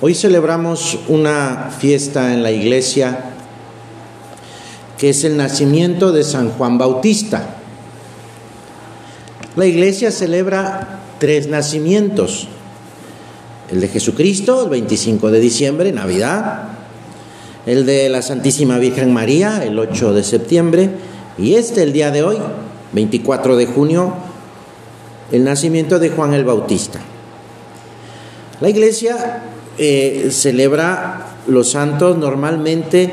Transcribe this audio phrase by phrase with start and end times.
[0.00, 3.32] Hoy celebramos una fiesta en la iglesia
[4.96, 7.56] que es el nacimiento de San Juan Bautista.
[9.56, 12.46] La iglesia celebra tres nacimientos.
[13.72, 16.68] El de Jesucristo, el 25 de diciembre, Navidad.
[17.66, 20.90] El de la Santísima Virgen María, el 8 de septiembre.
[21.38, 22.38] Y este, el día de hoy,
[22.92, 24.14] 24 de junio,
[25.32, 27.00] el nacimiento de Juan el Bautista.
[28.60, 29.42] La iglesia
[29.78, 33.12] eh, celebra los santos normalmente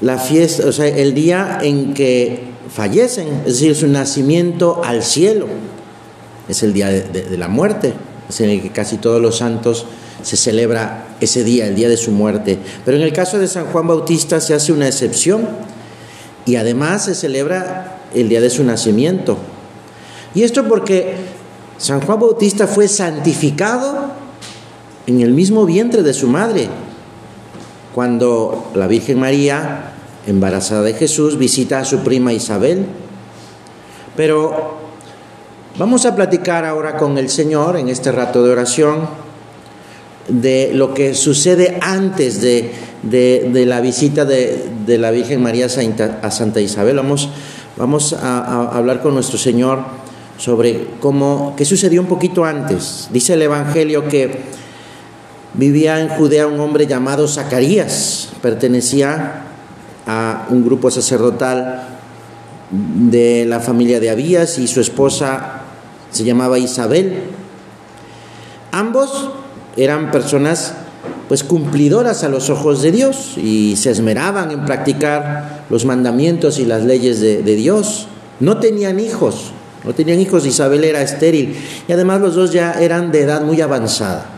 [0.00, 5.46] la fiesta, o sea, el día en que fallecen, es decir, su nacimiento al cielo,
[6.48, 7.94] es el día de, la muerte,
[8.28, 9.86] es en el que casi todos los santos
[10.22, 12.58] se celebra ese día, el día de su muerte.
[12.84, 15.48] Pero en el caso de San Juan Bautista se hace una excepción
[16.46, 19.36] y además se celebra el día de su nacimiento.
[20.34, 21.14] Y esto porque
[21.78, 24.17] San Juan Bautista fue santificado
[25.08, 26.68] en el mismo vientre de su madre,
[27.94, 29.92] cuando la Virgen María,
[30.26, 32.84] embarazada de Jesús, visita a su prima Isabel.
[34.14, 34.74] Pero
[35.78, 39.08] vamos a platicar ahora con el Señor en este rato de oración
[40.28, 42.74] de lo que sucede antes de,
[43.64, 45.68] la visita de, la Virgen María
[46.20, 46.96] a Santa Isabel.
[46.96, 47.30] Vamos,
[47.78, 49.84] vamos a, a hablar con nuestro Señor
[50.36, 53.08] sobre cómo, qué sucedió un poquito antes.
[53.10, 54.58] Dice el Evangelio que
[55.54, 59.44] Vivía en Judea un hombre llamado Zacarías, pertenecía
[60.06, 61.88] a un grupo sacerdotal
[62.70, 65.62] de la familia de Abías y su esposa
[66.10, 67.22] se llamaba Isabel.
[68.72, 69.30] Ambos
[69.76, 70.74] eran personas
[71.28, 76.66] pues cumplidoras a los ojos de Dios y se esmeraban en practicar los mandamientos y
[76.66, 78.08] las leyes de, de Dios.
[78.40, 79.52] No tenían hijos,
[79.84, 83.60] no tenían hijos, Isabel era estéril y además los dos ya eran de edad muy
[83.62, 84.37] avanzada.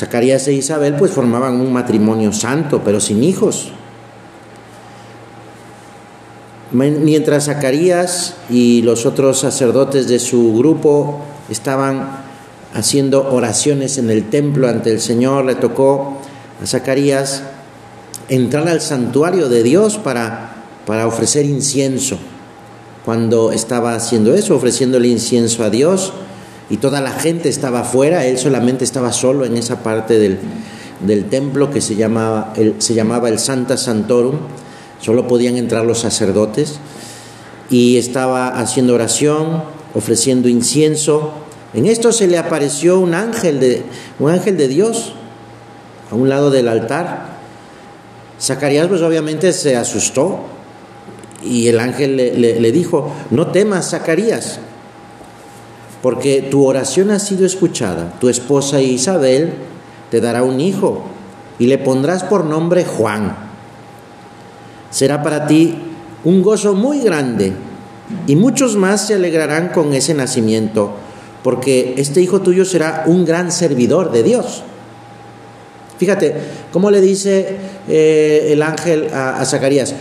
[0.00, 3.70] Zacarías e Isabel pues formaban un matrimonio santo, pero sin hijos.
[6.72, 11.20] Mientras Zacarías y los otros sacerdotes de su grupo
[11.50, 12.22] estaban
[12.72, 16.16] haciendo oraciones en el templo ante el Señor, le tocó
[16.62, 17.42] a Zacarías
[18.30, 22.16] entrar al santuario de Dios para, para ofrecer incienso.
[23.04, 26.14] Cuando estaba haciendo eso, ofreciéndole incienso a Dios,
[26.70, 31.70] y toda la gente estaba afuera, él solamente estaba solo en esa parte del, templo
[31.70, 34.36] que se llamaba, el, se llamaba el Santa Santorum,
[35.00, 36.78] solo podían entrar los sacerdotes,
[37.70, 39.64] y estaba haciendo oración,
[39.94, 41.32] ofreciendo incienso.
[41.74, 43.82] En esto se le apareció un ángel de,
[44.20, 45.14] un ángel de Dios
[46.10, 47.38] a un lado del altar.
[48.40, 50.40] Zacarías pues obviamente se asustó
[51.44, 54.60] y el ángel le, le dijo, no temas, Zacarías,
[56.02, 58.14] porque tu oración ha sido escuchada.
[58.20, 59.52] Tu esposa Isabel
[60.10, 61.04] te dará un hijo
[61.58, 63.36] y le pondrás por nombre Juan.
[64.90, 65.76] Será para ti
[66.24, 67.52] un gozo muy grande
[68.26, 70.92] y muchos más se alegrarán con ese nacimiento,
[71.44, 74.62] porque este hijo tuyo será un gran servidor de Dios.
[75.98, 76.34] Fíjate,
[76.72, 77.56] ¿cómo le dice
[77.88, 79.94] eh, el ángel a Zacarías?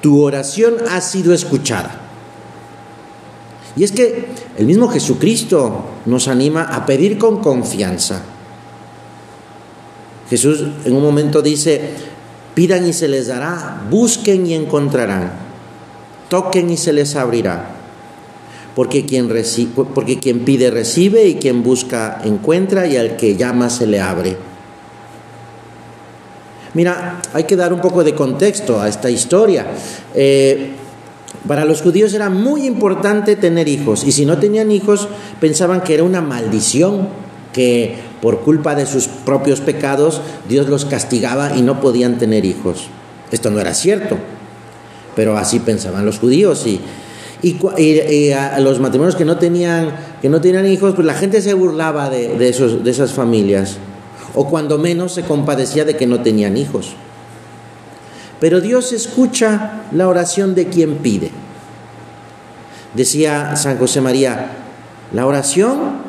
[0.00, 2.05] Tu oración ha sido escuchada.
[3.76, 4.26] Y es que
[4.56, 8.22] el mismo Jesucristo nos anima a pedir con confianza.
[10.30, 11.90] Jesús en un momento dice,
[12.54, 15.30] pidan y se les dará, busquen y encontrarán,
[16.28, 17.72] toquen y se les abrirá.
[18.74, 19.30] Porque quien,
[19.94, 24.36] porque quien pide recibe y quien busca encuentra y al que llama se le abre.
[26.74, 29.66] Mira, hay que dar un poco de contexto a esta historia.
[30.14, 30.72] Eh,
[31.46, 35.08] para los judíos era muy importante tener hijos y si no tenían hijos
[35.40, 37.08] pensaban que era una maldición,
[37.52, 42.88] que por culpa de sus propios pecados Dios los castigaba y no podían tener hijos.
[43.30, 44.18] Esto no era cierto,
[45.14, 46.80] pero así pensaban los judíos y,
[48.32, 52.10] a los matrimonios que no tenían, que no tenían hijos, pues la gente se burlaba
[52.10, 53.78] de esas familias
[54.34, 56.94] o cuando menos se compadecía de que no tenían hijos.
[58.40, 61.30] Pero Dios escucha la oración de quien pide.
[62.94, 64.50] Decía San José María,
[65.12, 66.06] la oración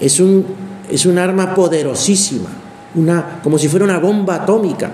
[0.00, 0.46] es un,
[0.90, 2.48] es un arma poderosísima,
[2.94, 4.90] una, como si fuera una bomba atómica.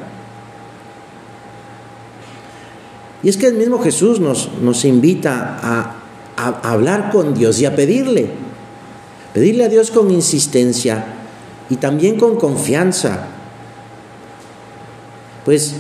[3.23, 5.95] Y es que el mismo Jesús nos, nos invita a,
[6.37, 8.31] a hablar con Dios y a pedirle,
[9.33, 11.05] pedirle a Dios con insistencia
[11.71, 13.27] y también con confianza.
[15.45, 15.75] Pues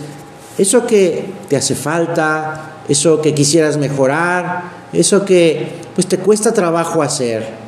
[0.58, 7.02] eso que te hace falta, eso que quisieras mejorar, eso que pues te cuesta trabajo
[7.02, 7.66] hacer.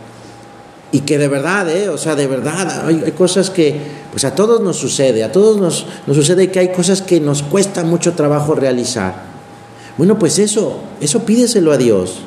[0.90, 1.90] y que de verdad, ¿eh?
[1.90, 3.78] o sea, de verdad, hay, cosas que,
[4.10, 7.42] pues a todos nos sucede, a todos nos, nos sucede que hay cosas que nos
[7.42, 9.14] cuesta mucho trabajo realizar.
[9.98, 12.20] Bueno, pues eso, eso pídeselo a Dios,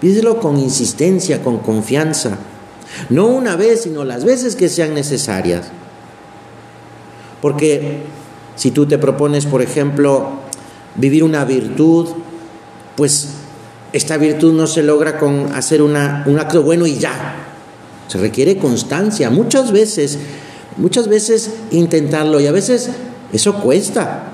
[0.00, 2.38] pídeselo con insistencia, con confianza,
[3.08, 5.66] no una vez, sino las veces que sean necesarias.
[7.40, 8.02] Porque
[8.56, 10.30] si tú te propones, por ejemplo,
[10.96, 12.08] vivir una virtud,
[12.96, 13.28] pues
[13.92, 17.36] esta virtud no se logra con hacer una, un acto bueno y ya,
[18.08, 19.30] se requiere constancia.
[19.30, 20.18] Muchas veces,
[20.76, 22.90] muchas veces intentarlo y a veces
[23.32, 24.24] eso cuesta.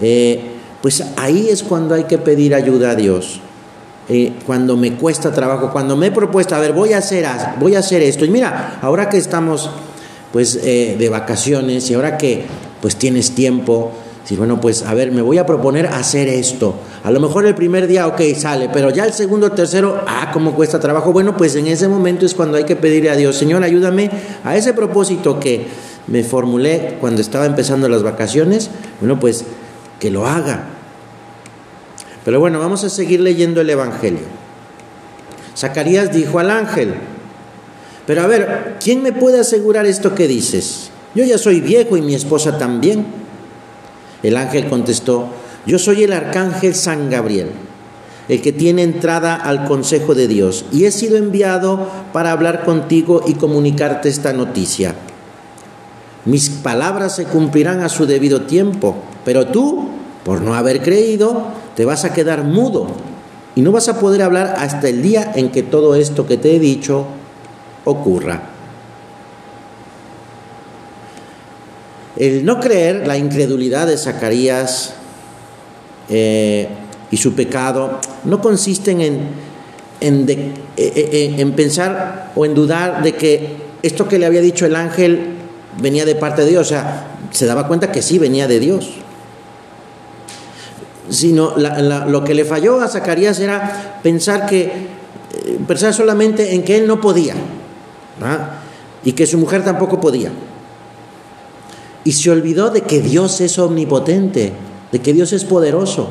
[0.00, 3.40] Eh, pues ahí es cuando hay que pedir ayuda a Dios.
[4.08, 7.24] Eh, cuando me cuesta trabajo, cuando me he propuesto, a ver, voy a hacer,
[7.60, 8.24] voy a hacer esto.
[8.24, 9.70] Y mira, ahora que estamos
[10.32, 12.44] pues eh, de vacaciones y ahora que
[12.80, 13.92] pues tienes tiempo,
[14.24, 16.74] si bueno, pues a ver, me voy a proponer hacer esto.
[17.04, 20.54] A lo mejor el primer día, ok, sale, pero ya el segundo, tercero, ah, cómo
[20.54, 21.12] cuesta trabajo.
[21.12, 24.10] Bueno, pues en ese momento es cuando hay que pedirle a Dios, Señor, ayúdame
[24.44, 25.66] a ese propósito que
[26.06, 28.70] me formulé cuando estaba empezando las vacaciones.
[29.00, 29.44] Bueno, pues
[29.98, 30.64] que lo haga.
[32.24, 34.42] Pero bueno, vamos a seguir leyendo el Evangelio.
[35.56, 36.94] Zacarías dijo al ángel,
[38.06, 40.90] pero a ver, ¿quién me puede asegurar esto que dices?
[41.14, 43.06] Yo ya soy viejo y mi esposa también.
[44.22, 45.28] El ángel contestó,
[45.66, 47.50] yo soy el arcángel San Gabriel,
[48.28, 53.22] el que tiene entrada al consejo de Dios, y he sido enviado para hablar contigo
[53.26, 54.94] y comunicarte esta noticia.
[56.24, 59.88] Mis palabras se cumplirán a su debido tiempo, pero tú,
[60.24, 62.86] por no haber creído, te vas a quedar mudo
[63.54, 66.54] y no vas a poder hablar hasta el día en que todo esto que te
[66.54, 67.06] he dicho
[67.84, 68.52] ocurra.
[72.16, 74.94] El no creer, la incredulidad de Zacarías
[76.08, 76.68] eh,
[77.10, 79.28] y su pecado no consisten en,
[80.00, 84.76] eh, eh, en, pensar o en dudar de que esto que le había dicho el
[84.76, 85.36] ángel
[85.80, 88.90] venía de parte de Dios, o sea, se daba cuenta que sí venía de Dios.
[91.08, 94.70] Sino lo que le falló a Zacarías era pensar que
[95.66, 97.34] pensar solamente en que él no podía
[99.04, 100.30] y que su mujer tampoco podía
[102.04, 104.52] y se olvidó de que Dios es omnipotente,
[104.90, 106.10] de que Dios es poderoso.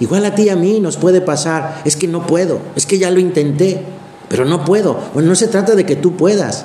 [0.00, 2.98] Igual a ti y a mí nos puede pasar, es que no puedo, es que
[2.98, 3.82] ya lo intenté,
[4.28, 4.98] pero no puedo.
[5.14, 6.64] Bueno, no se trata de que tú puedas,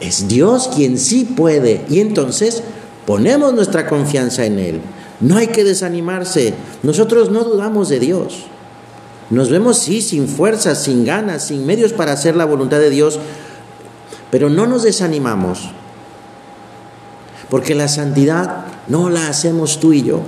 [0.00, 1.84] es Dios quien sí puede.
[1.88, 2.62] Y entonces
[3.06, 4.80] ponemos nuestra confianza en Él.
[5.20, 8.46] No hay que desanimarse, nosotros no dudamos de Dios.
[9.30, 13.18] Nos vemos, sí, sin fuerzas, sin ganas, sin medios para hacer la voluntad de Dios,
[14.30, 15.70] pero no nos desanimamos
[17.50, 20.20] porque la santidad no la hacemos tú y yo.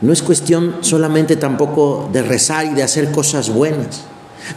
[0.00, 4.02] No es cuestión solamente tampoco de rezar y de hacer cosas buenas,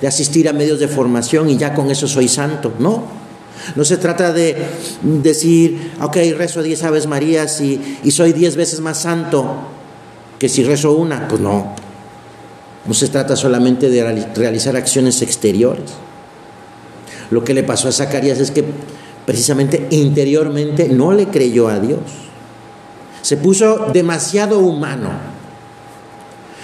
[0.02, 2.74] de asistir a medios de formación y ya con eso soy santo.
[2.80, 3.04] No.
[3.76, 4.56] No se trata de
[5.02, 9.56] decir, ok, rezo diez Aves Marías y, y soy diez veces más santo
[10.38, 11.28] que si rezo una.
[11.28, 11.87] Pues no.
[12.88, 15.92] No se trata solamente de realizar acciones exteriores.
[17.30, 18.63] Lo que le pasó a Zacarías es que
[19.25, 22.00] precisamente interiormente no le creyó a Dios.
[23.22, 25.10] Se puso demasiado humano.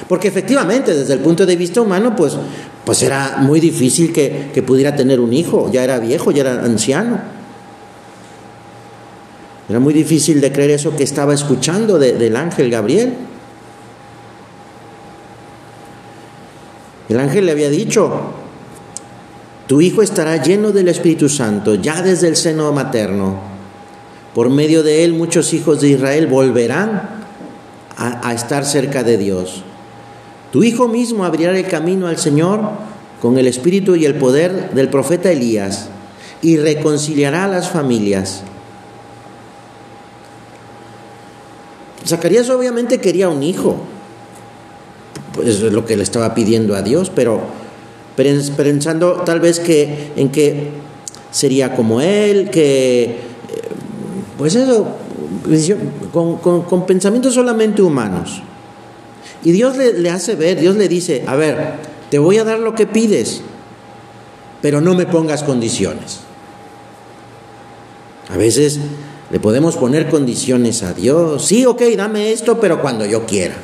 [0.08, 2.38] Porque efectivamente, desde el punto de vista humano, pues,
[2.86, 5.70] pues era muy difícil que, pudiera tener un hijo.
[5.74, 7.20] Ya era viejo, ya era anciano.
[9.68, 13.14] Era muy difícil de creer eso que estaba escuchando del ángel Gabriel.
[17.10, 18.12] El ángel le había dicho,
[19.68, 23.40] tu hijo estará lleno del Espíritu Santo ya desde el seno materno.
[24.34, 27.24] Por medio de él muchos hijos de Israel volverán
[27.98, 29.64] a, estar cerca de Dios.
[30.52, 32.62] Tu hijo mismo abrirá el camino al Señor
[33.22, 35.90] con el espíritu y el poder del profeta Elías
[36.42, 38.44] y reconciliará a las familias.
[42.06, 43.78] Zacarías obviamente quería un hijo,
[45.34, 47.42] pues es lo que le estaba pidiendo a Dios, pero
[48.16, 50.70] pensando tal vez que en que
[51.32, 53.18] sería como él, que eh,
[54.38, 54.88] pues eso,
[56.12, 58.42] con, pensamientos solamente humanos.
[59.44, 61.74] Y Dios le, le, hace ver, Dios le dice, a ver,
[62.10, 63.42] te voy a dar lo que pides,
[64.62, 66.20] pero no me pongas condiciones.
[68.30, 68.80] A veces
[69.32, 71.44] le podemos poner condiciones a Dios.
[71.44, 73.56] Sí, ok, dame esto, pero cuando yo quiera.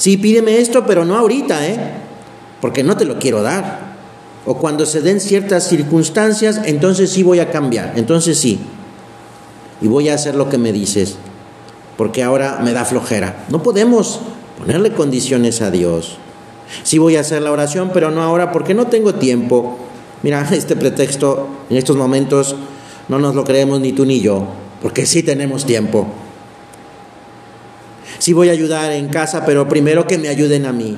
[0.00, 1.78] Sí, pídeme esto, pero no ahorita, ¿eh?
[2.62, 3.90] porque no te lo quiero dar.
[4.46, 8.60] O cuando se den ciertas circunstancias, entonces sí voy a cambiar, entonces sí.
[9.82, 11.16] Y voy a hacer lo que me dices,
[11.98, 13.44] porque ahora me da flojera.
[13.50, 14.20] No podemos
[14.58, 16.16] ponerle condiciones a Dios.
[16.82, 19.76] Sí voy a hacer la oración, pero no ahora porque no tengo tiempo.
[20.22, 22.56] Mira, este pretexto en estos momentos
[23.10, 24.46] no nos lo creemos ni tú ni yo,
[24.80, 26.06] porque sí tenemos tiempo.
[28.20, 30.94] Sí voy a ayudar en casa, pero primero que me ayuden a mí.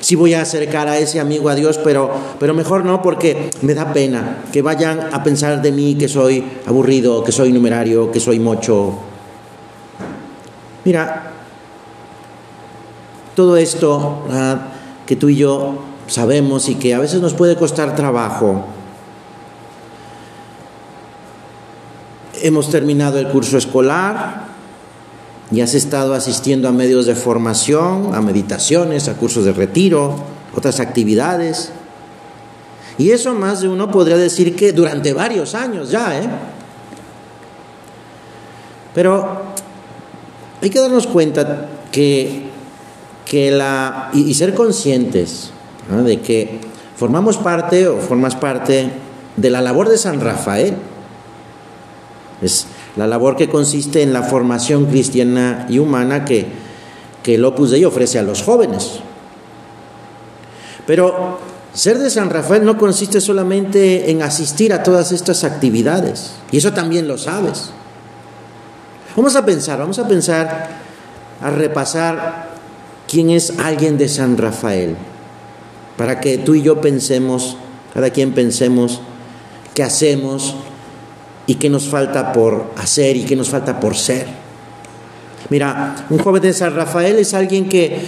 [0.00, 3.74] Sí voy a acercar a ese amigo a Dios, pero, pero mejor no porque me
[3.74, 8.20] da pena que vayan a pensar de mí que soy aburrido, que soy numerario, que
[8.20, 8.94] soy mocho.
[10.86, 11.32] Mira,
[13.34, 14.22] todo esto
[15.04, 18.64] que tú y yo sabemos y que a veces nos puede costar trabajo.
[22.40, 24.55] Hemos terminado el curso escolar
[25.50, 30.16] y has estado asistiendo a medios de formación, a meditaciones, a cursos de retiro,
[30.56, 31.70] otras actividades.
[32.98, 36.28] Y eso más de uno podría decir que durante varios años ya, ¿eh?
[38.94, 39.42] Pero
[40.62, 42.44] hay que darnos cuenta que,
[43.26, 45.50] que la, y, ser conscientes
[46.04, 46.60] de que
[46.96, 48.90] formamos parte o formas parte
[49.36, 50.74] de la labor de San Rafael.
[52.40, 56.46] Es la labor que consiste en la formación cristiana y humana que,
[57.22, 59.00] que el Opus Dei ofrece a los jóvenes.
[60.86, 61.38] Pero
[61.74, 66.72] ser de San Rafael no consiste solamente en asistir a todas estas actividades, y eso
[66.72, 67.70] también lo sabes.
[69.14, 70.70] Vamos a pensar, vamos a pensar,
[71.42, 72.50] a repasar
[73.06, 74.96] quién es alguien de San Rafael,
[75.98, 77.58] para que tú y yo pensemos,
[77.92, 79.00] cada quien pensemos
[79.74, 80.54] qué hacemos
[81.46, 84.26] y qué nos falta por hacer y qué nos falta por ser.
[85.48, 88.00] Mira, un joven de San Rafael es alguien que,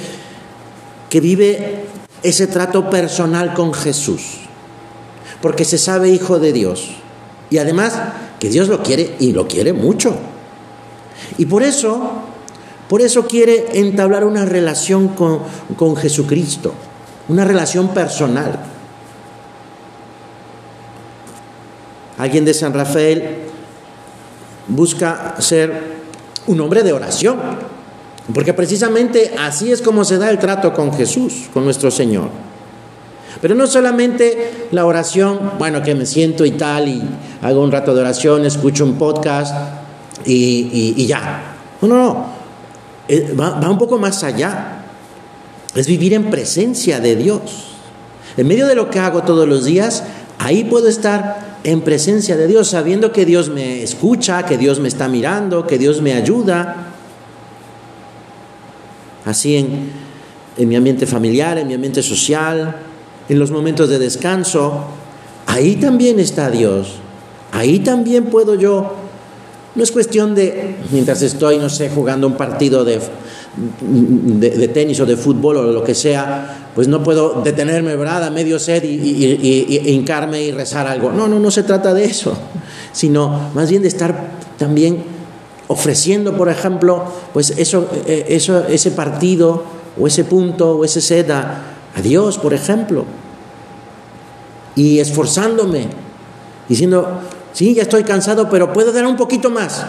[1.08, 1.84] que vive
[2.22, 4.22] ese trato personal con Jesús,
[5.40, 6.90] porque se sabe hijo de Dios
[7.50, 8.00] y además
[8.40, 10.16] que Dios lo quiere y lo quiere mucho.
[11.36, 12.10] Y por eso,
[12.88, 15.40] por eso quiere entablar una relación con,
[15.76, 16.74] con Jesucristo,
[17.28, 18.58] una relación personal.
[22.18, 23.38] Alguien de San Rafael
[24.66, 25.98] busca ser
[26.46, 27.38] un hombre de oración,
[28.34, 32.28] porque precisamente así es como se da el trato con Jesús, con nuestro Señor.
[33.40, 37.02] Pero no solamente la oración, bueno, que me siento y tal, y
[37.40, 39.54] hago un rato de oración, escucho un podcast
[40.24, 41.54] y, ya.
[41.80, 42.26] No, no, no.
[43.06, 44.82] Eh, va un poco más allá.
[45.74, 47.40] Es vivir en presencia de Dios.
[48.36, 50.04] En medio de lo que hago todos los días,
[50.38, 54.88] ahí puedo estar en presencia de Dios, sabiendo que Dios me escucha, que Dios me
[54.88, 56.92] está mirando, que Dios me ayuda.
[59.24, 60.08] Así en,
[60.68, 62.76] mi ambiente familiar, en mi ambiente social,
[63.28, 64.84] en los momentos de descanso,
[65.46, 66.94] ahí también está Dios.
[67.52, 68.94] Ahí también puedo yo.
[69.74, 73.00] No es cuestión de, mientras estoy, no sé, jugando un partido de,
[73.80, 78.24] de, tenis o de fútbol o lo que sea, pues no puedo detenerme, ¿verdad?
[78.24, 81.10] A medio set y, y, hincarme y rezar algo.
[81.10, 82.36] No, no, no se trata de eso,
[82.92, 85.02] sino más bien de estar también
[85.68, 89.62] ofreciendo, por ejemplo, pues eso, eh, eso, ese partido
[90.00, 91.62] o ese punto o ese set a,
[91.94, 93.04] a Dios, por ejemplo,
[94.74, 95.88] y esforzándome,
[96.68, 97.20] diciendo,
[97.52, 99.84] sí, ya estoy cansado, pero puedo dar un poquito más.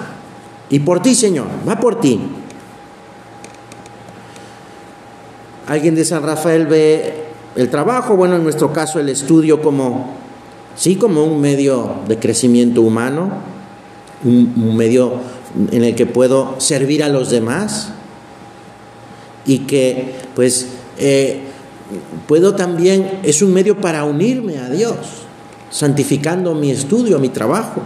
[0.69, 2.19] Y por ti, Señor, va por ti.
[5.69, 7.13] Alguien de San Rafael ve
[7.55, 10.15] el trabajo, bueno, en nuestro caso el estudio como,
[10.75, 13.29] sí, como un medio de crecimiento humano,
[14.25, 15.13] un, medio
[15.71, 17.89] en el que puedo servir a los demás
[19.45, 21.41] y que pues eh,
[22.27, 24.97] puedo también, es un medio para unirme a Dios,
[25.69, 27.83] santificando mi estudio, mi trabajo.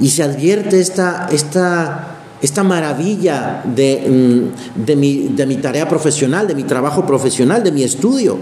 [0.00, 2.11] Y se advierte esta, esta
[2.42, 8.38] esta maravilla mm, de, mi, tarea profesional, de mi trabajo profesional, de mi estudio.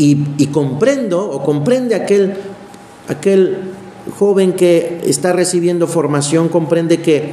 [0.00, 2.34] Y, comprendo o comprende aquel,
[3.08, 3.72] aquel
[4.16, 7.32] joven que está recibiendo formación, comprende que,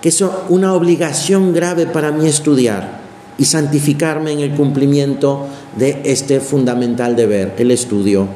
[0.00, 3.00] que es una obligación grave para mí estudiar
[3.38, 8.26] y santificarme en el cumplimiento de este fundamental deber, el estudio.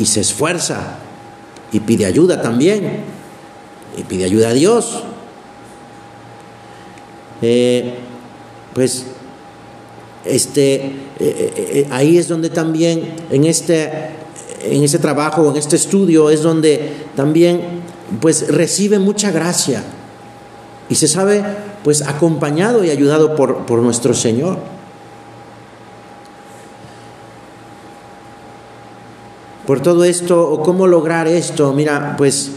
[0.00, 0.98] Y se esfuerza
[1.70, 3.15] y pide ayuda también
[3.96, 5.02] y pide ayuda a Dios.
[7.42, 7.94] Eh,
[8.74, 9.06] pues
[10.24, 13.90] este, eh, eh, ahí es donde también en este,
[14.62, 17.82] en este trabajo, en este estudio, es donde también
[18.20, 19.82] pues recibe mucha gracia
[20.88, 21.44] y se sabe
[21.82, 24.58] pues acompañado y ayudado por, por nuestro Señor.
[29.66, 32.52] Por todo esto, o cómo lograr esto, mira, pues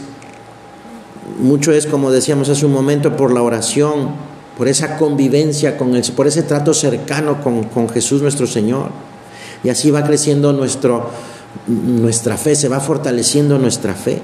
[1.38, 4.10] mucho es, como decíamos hace un momento, por la oración,
[4.56, 8.90] por esa convivencia con él, por ese trato cercano con, con Jesús nuestro Señor.
[9.62, 14.22] Y así va creciendo nuestra fe, se va fortaleciendo nuestra fe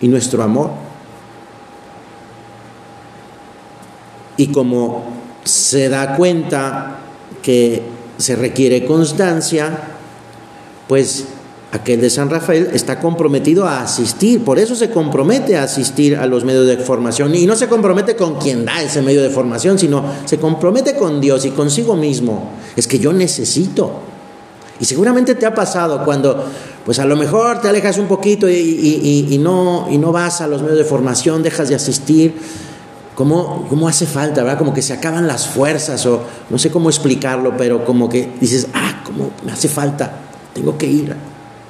[0.00, 0.70] y nuestro amor.
[4.36, 5.04] Y como
[5.44, 6.98] se da cuenta
[7.42, 7.82] que
[8.18, 9.78] se requiere constancia,
[10.88, 11.26] pues
[11.72, 16.26] aquel de San Rafael está comprometido a asistir, por eso se compromete a asistir a
[16.26, 19.78] los medios de formación y no se compromete con quien da ese medio de formación,
[19.78, 22.50] sino se compromete con Dios y consigo mismo.
[22.76, 24.00] Es que yo necesito.
[24.78, 26.44] Y seguramente te ha pasado cuando,
[26.84, 30.62] pues a lo mejor te alejas un poquito y, no, y no vas a los
[30.62, 32.34] medios de formación, dejas de asistir.
[33.14, 34.58] ¿Cómo, ¿Cómo hace falta, verdad?
[34.58, 36.20] Como que se acaban las fuerzas o
[36.50, 40.12] no sé cómo explicarlo, pero como que dices, ah, ¿cómo me hace falta?
[40.52, 41.16] Tengo que ir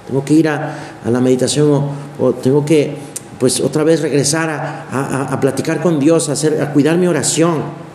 [0.07, 0.77] tengo que ir a,
[1.11, 2.97] la meditación o, tengo que,
[3.39, 7.87] pues otra vez regresar a, platicar con Dios, a, hacer, a cuidar mi oración.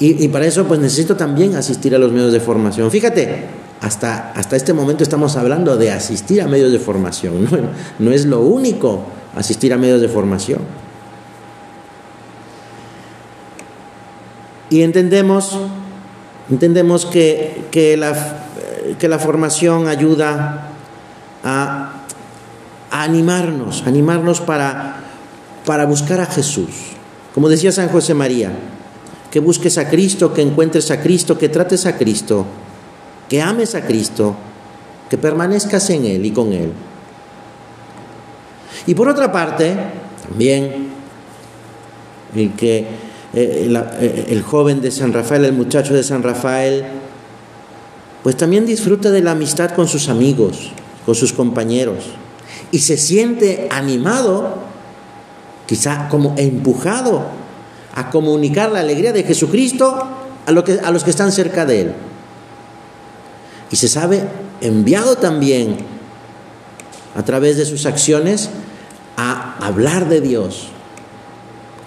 [0.00, 2.90] Y, para eso pues necesito también asistir a los medios de formación.
[2.90, 3.44] Fíjate,
[3.80, 7.44] hasta, hasta este momento estamos hablando de asistir a medios de formación.
[7.44, 7.50] No,
[7.98, 9.04] no es lo único
[9.36, 10.60] asistir a medios de formación.
[14.70, 15.56] Y entendemos,
[16.50, 18.43] entendemos que, que la,
[18.98, 20.70] que la formación ayuda
[21.42, 21.90] a,
[22.90, 24.96] animarnos, animarnos para,
[25.66, 26.70] para buscar a Jesús.
[27.34, 28.52] Como decía San José María,
[29.32, 32.46] que busques a Cristo, que encuentres a Cristo, que trates a Cristo,
[33.28, 34.36] que ames a Cristo,
[35.10, 36.72] que permanezcas en Él y con Él.
[38.86, 39.74] Y por otra parte,
[40.28, 40.88] también
[42.36, 46.84] el que eh, eh, el joven de San Rafael, el muchacho de San Rafael,
[48.24, 50.70] pues también disfruta de la amistad con sus amigos,
[51.04, 52.06] con sus compañeros,
[52.70, 54.56] y se siente animado,
[55.66, 57.26] quizá como empujado
[57.94, 60.08] a comunicar la alegría de Jesucristo
[60.46, 61.92] a, que, a los que están cerca de Él.
[63.70, 64.24] Y se sabe
[64.62, 65.76] enviado también
[67.14, 68.48] a través de sus acciones
[69.18, 70.68] a hablar de Dios,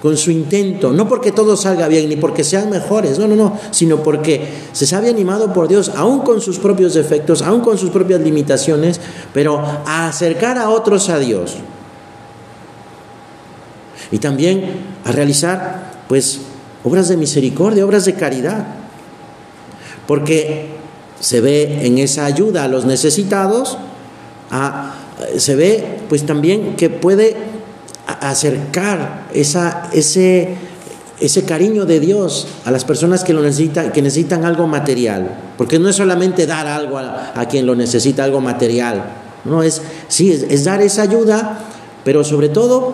[0.01, 3.60] con su intento, no porque todo salga bien, ni porque sean mejores, no, no, no,
[3.71, 7.89] sino porque se sabe animado por Dios, aún con sus propios defectos, aún con sus
[7.89, 9.01] propias limitaciones,
[9.33, 11.55] pero a acercar a otros a Dios.
[14.12, 16.41] Y también a realizar, pues,
[16.83, 18.67] obras de misericordia, obras de caridad,
[20.05, 20.67] porque
[21.19, 23.77] se ve en esa ayuda a los necesitados,
[25.38, 27.57] se ve, pues, también que puede
[28.08, 30.56] acercar esa, ese,
[31.20, 35.38] ese cariño de Dios a las personas que lo necesitan, que necesitan algo material.
[35.58, 39.04] Porque no es solamente dar algo a, quien lo necesita, algo material.
[39.43, 41.60] No, es, sí, es, dar esa ayuda,
[42.04, 42.93] pero sobre todo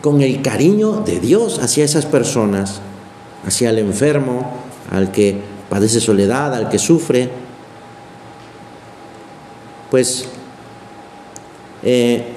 [0.00, 2.80] con el cariño de Dios hacia esas personas,
[3.46, 4.52] hacia el enfermo,
[4.90, 7.30] al que padece soledad, al que sufre.
[9.90, 10.26] Pues
[11.82, 12.32] eh,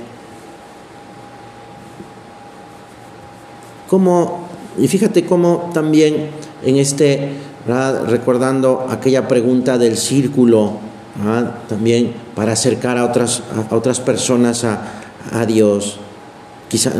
[4.77, 6.29] y fíjate cómo también
[6.63, 7.29] en este,
[8.07, 10.73] recordando aquella pregunta del círculo,
[11.69, 15.99] también para acercar a otras, a otras personas a, Dios.
[16.67, 16.91] Quizá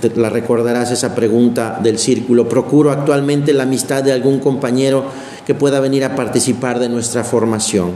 [0.00, 2.48] te la recordarás esa pregunta del círculo.
[2.48, 5.04] Procuro actualmente la amistad de algún compañero
[5.46, 7.92] que pueda venir a participar de nuestra formación.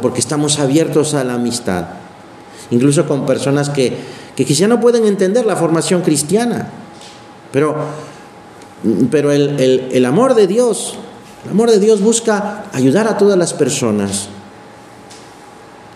[0.00, 1.86] Porque estamos abiertos a la amistad.
[2.70, 3.96] Incluso con personas que
[4.36, 6.68] que quizá no pueden entender la formación cristiana,
[7.52, 7.76] pero,
[9.10, 10.94] pero el, amor de Dios,
[11.44, 14.28] el amor de Dios busca ayudar a todas las personas.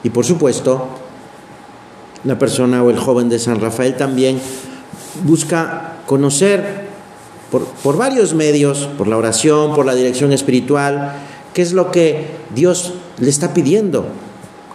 [0.03, 0.87] Y por supuesto,
[2.25, 4.39] la persona o el joven de San Rafael también
[5.25, 6.87] busca conocer
[7.51, 11.17] por, por, varios medios, por la oración, por la dirección espiritual,
[11.55, 14.05] qué es lo que Dios le está pidiendo,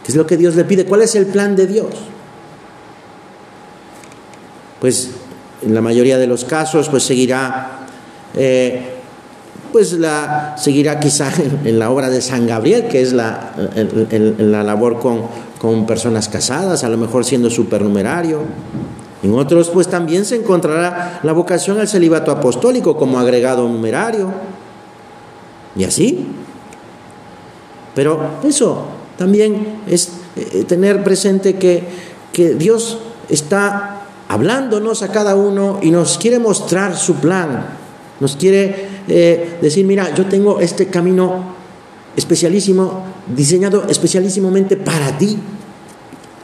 [0.04, 1.90] qué es lo que Dios le pide, cuál es el plan de Dios
[4.82, 5.12] pues
[5.62, 7.86] en la mayoría de los casos pues seguirá
[8.34, 8.96] eh,
[9.72, 11.32] pues la seguirá quizá
[11.64, 13.54] en, la obra de San Gabriel que es la,
[14.38, 15.22] la labor con,
[15.60, 18.42] con, personas casadas a lo mejor siendo supernumerario.
[19.24, 24.32] En otros pues también se encontrará la vocación al celibato apostólico como agregado numerario.
[25.76, 26.28] Y así.
[27.94, 28.86] Pero eso
[29.18, 31.84] también es eh, tener presente que,
[32.34, 32.98] que Dios
[33.30, 34.01] está
[34.32, 37.66] hablándonos a cada uno y nos quiere mostrar su plan,
[38.22, 41.54] nos quiere eh, decir, mira, yo tengo este camino
[42.16, 45.38] especialísimo, diseñado especialísimamente para ti,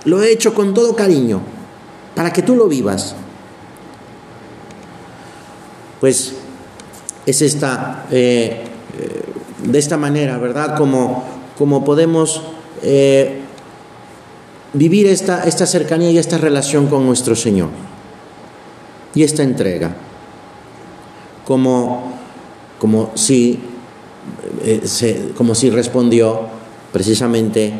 [0.04, 1.40] lo he hecho con todo cariño,
[2.14, 3.16] para que tú lo vivas.
[6.02, 6.34] Pues
[7.26, 8.66] es esta, eh,
[9.00, 9.24] eh,
[9.64, 10.76] de esta manera, ¿verdad?
[10.78, 11.24] Como,
[11.58, 12.42] como podemos
[14.74, 17.70] vivir esta, esta cercanía y esta relación con nuestro Señor
[19.14, 19.96] y esta entrega,
[21.46, 22.14] como,
[22.78, 23.60] como, si,
[25.36, 26.42] como si respondió
[26.92, 27.74] precisamente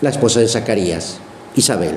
[0.00, 1.18] la esposa de Zacarías,
[1.56, 1.96] Isabel.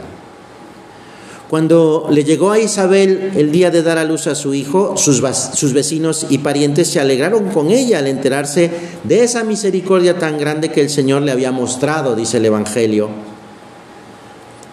[1.50, 5.22] Cuando le llegó a Isabel el día de dar a luz a su hijo, sus,
[5.54, 8.72] sus, vecinos y parientes se alegraron con ella al enterarse
[9.04, 13.35] de esa misericordia tan grande que el Señor le había mostrado, dice el Evangelio.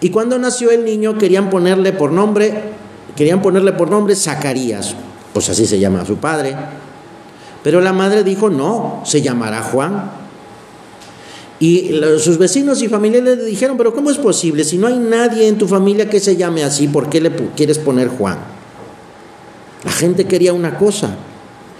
[0.03, 2.53] Y cuando nació el niño querían ponerle por nombre,
[3.15, 4.95] querían ponerle por nombre Zacarías,
[5.31, 6.57] pues así se llama su padre.
[7.63, 10.11] Pero la madre dijo, no, se llamará Juan.
[11.61, 14.65] Y sus vecinos y familiares le dijeron, pero ¿cómo es posible?
[14.65, 17.79] Si no hay nadie en tu familia que se llame así, ¿por qué le quieres
[17.79, 18.39] poner Juan?
[19.85, 21.15] La gente quería una cosa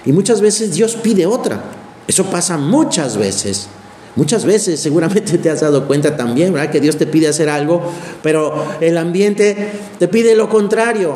[0.06, 1.62] y muchas veces Dios pide otra.
[2.08, 3.68] Eso pasa muchas veces.
[4.16, 6.72] Muchas veces seguramente te has dado cuenta también, ¿verdad?
[6.72, 7.82] Que Dios te pide hacer algo,
[8.22, 11.16] pero el ambiente te pide lo contrario.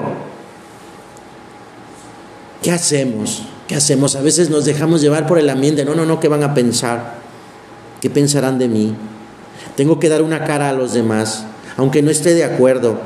[2.62, 3.44] ¿Qué hacemos?
[3.68, 4.16] ¿Qué hacemos?
[4.16, 5.86] A veces nos dejamos llevar por el ambiente.
[5.86, 7.18] No, no, no, ¿qué van a pensar?
[8.02, 8.96] ¿Qué pensarán de mí?
[9.76, 13.00] Tengo que dar una cara a los demás, aunque no esté de acuerdo,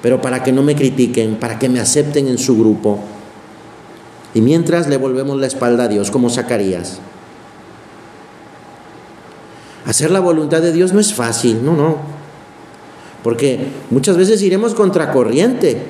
[0.00, 3.00] pero para que no me critiquen, para que me acepten en su grupo.
[4.32, 7.00] Y mientras le volvemos la espalda a Dios, como Zacarías.
[9.86, 11.98] Hacer la voluntad de Dios no es fácil, no, no.
[13.22, 15.80] Porque muchas veces iremos contracorriente,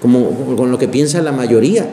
[0.00, 1.88] como con lo que piensa la mayoría.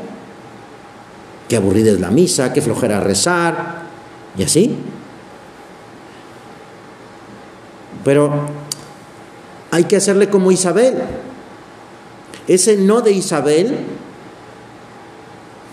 [1.47, 3.83] Que aburrida es la misa, que flojera rezar,
[4.37, 4.75] y así.
[8.03, 8.31] Pero
[9.71, 10.95] hay que hacerle como Isabel.
[12.47, 13.77] Ese no de Isabel,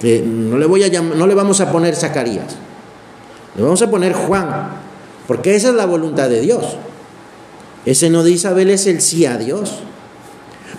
[0.03, 2.57] no le, voy a no le vamos a poner Zacarías,
[3.55, 4.82] le vamos a poner Juan,
[5.27, 6.77] porque esa es la voluntad de Dios.
[7.85, 9.81] Ese no de Isabel es el sí a Dios.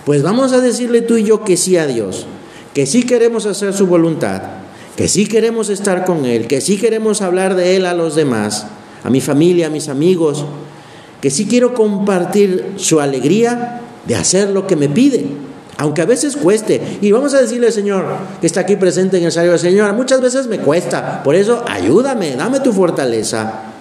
[0.04, 2.26] Pues vamos a decirle tú y yo que sí a Dios,
[2.74, 4.42] que sí queremos hacer su voluntad,
[4.96, 8.66] que sí queremos estar con Él, que sí queremos hablar de Él a los demás,
[9.02, 10.44] a mi familia, a mis amigos,
[11.22, 15.24] que sí quiero compartir su alegría de hacer lo que me pide,
[15.78, 16.98] aunque a veces cueste.
[17.00, 18.04] Y vamos a decirle al Señor,
[18.42, 22.36] que está aquí presente en el salario Señor, muchas veces me cuesta, por eso ayúdame,
[22.36, 23.73] dame tu fortaleza.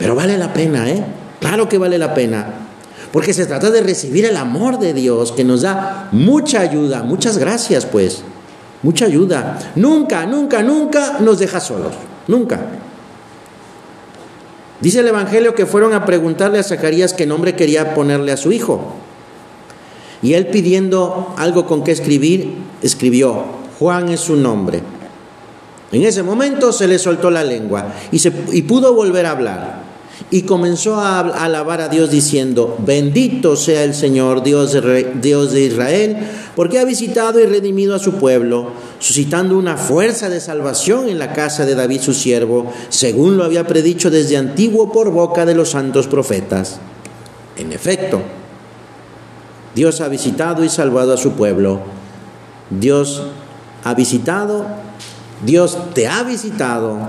[0.00, 1.04] Pero vale la pena, ¿eh?
[1.40, 2.46] Claro que vale la pena.
[3.12, 7.02] Porque se trata de recibir el amor de Dios que nos da mucha ayuda.
[7.02, 8.22] Muchas gracias, pues.
[8.82, 9.58] Mucha ayuda.
[9.76, 11.92] Nunca, nunca, nunca nos deja solos.
[12.28, 12.60] Nunca.
[14.80, 18.52] Dice el Evangelio que fueron a preguntarle a Zacarías qué nombre quería ponerle a su
[18.52, 18.94] hijo.
[20.22, 23.44] Y él pidiendo algo con qué escribir, escribió,
[23.78, 24.80] Juan es su nombre.
[25.92, 29.89] En ese momento se le soltó la lengua y, se, y pudo volver a hablar.
[30.30, 35.62] Y comenzó a alabar a Dios diciendo, bendito sea el Señor, Dios de, Dios de
[35.62, 36.18] Israel,
[36.54, 41.32] porque ha visitado y redimido a su pueblo, suscitando una fuerza de salvación en la
[41.32, 45.70] casa de David su siervo, según lo había predicho desde antiguo por boca de los
[45.70, 46.78] santos profetas.
[47.56, 48.20] En efecto,
[49.74, 51.80] Dios ha visitado y salvado a su pueblo.
[52.70, 53.22] Dios
[53.84, 54.66] ha visitado,
[55.44, 57.08] Dios te ha visitado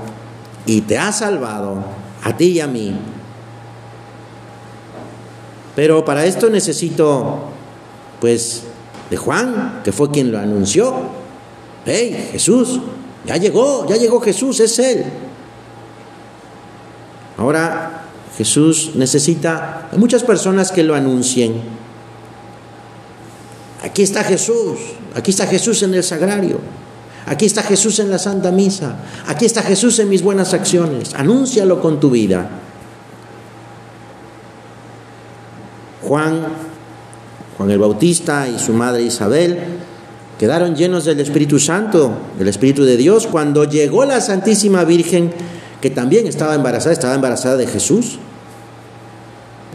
[0.65, 2.96] y te ha salvado a ti y a mí.
[5.76, 7.46] Pero para esto necesito,
[8.20, 8.64] pues,
[9.10, 10.94] de Juan, que fue quien lo anunció.
[11.86, 12.80] ¡Hey, Jesús!
[13.26, 15.06] Ya llegó, ya llegó Jesús, es Él.
[17.38, 18.04] Ahora
[18.38, 21.62] Jesús necesita muchas personas que lo anuncien.
[23.84, 24.80] Aquí está Jesús,
[25.16, 26.60] aquí está Jesús en el sagrario,
[27.26, 28.96] aquí está Jesús en la Santa Misa,
[29.28, 31.14] aquí está Jesús en mis buenas acciones.
[31.14, 32.50] Anúncialo con tu vida.
[36.04, 36.72] Juan
[37.62, 39.60] Juan el Bautista y su madre Isabel
[40.40, 45.32] quedaron llenos del Espíritu Santo, del Espíritu de Dios, cuando llegó la Santísima Virgen,
[45.80, 48.18] que también estaba embarazada, estaba embarazada de Jesús.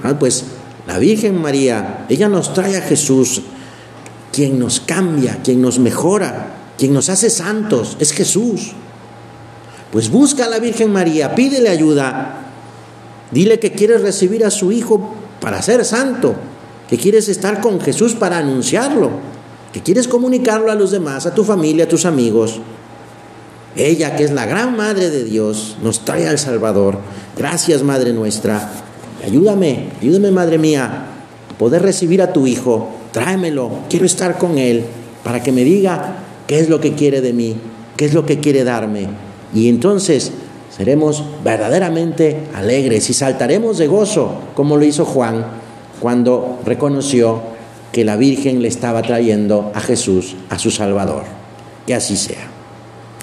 [0.02, 0.46] Ah, pues
[0.88, 3.42] la Virgen María, ella nos trae a Jesús,
[4.32, 8.72] quien nos cambia, quien nos mejora, quien nos hace santos, es Jesús.
[9.92, 12.50] Pues busca a la Virgen María, pídele ayuda,
[13.30, 16.34] dile que quieres recibir a su Hijo para ser santo
[16.88, 19.10] que quieres estar con Jesús para anunciarlo,
[19.72, 22.60] que quieres comunicarlo a los demás, a tu familia, a tus amigos.
[23.74, 26.98] Ella, que es la gran Madre de Dios, nos trae al Salvador.
[27.36, 28.70] Gracias, Madre nuestra.
[29.24, 31.06] Ayúdame, ayúdame, Madre mía,
[31.58, 34.84] poder recibir a tu Hijo tráemelo, quiero estar con Él
[35.24, 37.56] para que me diga qué es lo que quiere de mí,
[37.96, 39.08] qué es lo que quiere darme.
[39.54, 40.32] Y entonces
[40.76, 45.44] seremos verdaderamente alegres y saltaremos de gozo, como lo hizo Juan
[46.00, 47.40] cuando reconoció
[47.92, 51.22] que la Virgen le estaba trayendo a Jesús, a su Salvador.
[51.86, 52.55] Que así sea.